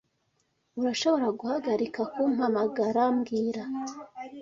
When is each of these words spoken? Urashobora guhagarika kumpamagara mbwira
Urashobora 0.79 1.27
guhagarika 1.39 2.01
kumpamagara 2.13 3.03
mbwira 3.15 3.63